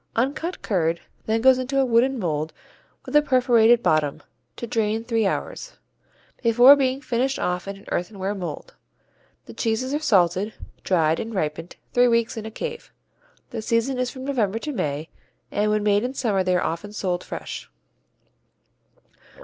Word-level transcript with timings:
Uncut 0.15 0.63
curd 0.63 0.99
then 1.27 1.41
goes 1.41 1.59
into 1.59 1.79
a 1.79 1.85
wooden 1.85 2.17
mold 2.17 2.53
with 3.05 3.15
a 3.15 3.21
perforated 3.21 3.83
bottom, 3.83 4.23
to 4.55 4.65
drain 4.65 5.03
three 5.03 5.27
hours, 5.27 5.73
before 6.41 6.75
being 6.75 6.99
finished 6.99 7.37
off 7.37 7.67
in 7.67 7.77
an 7.77 7.85
earthenware 7.91 8.33
mold. 8.33 8.73
The 9.45 9.53
cheeses 9.53 9.93
are 9.93 9.99
salted, 9.99 10.55
dried 10.83 11.19
and 11.19 11.35
ripened 11.35 11.75
three 11.93 12.07
weeks 12.07 12.35
in 12.35 12.47
a 12.47 12.49
cave. 12.49 12.91
The 13.51 13.61
season 13.61 13.99
is 13.99 14.09
from 14.09 14.25
November 14.25 14.57
to 14.57 14.73
May 14.73 15.07
and 15.51 15.69
when 15.69 15.83
made 15.83 16.03
in 16.03 16.15
summer 16.15 16.43
they 16.43 16.55
are 16.55 16.63
often 16.63 16.93
sold 16.93 17.23
fresh. 17.23 17.69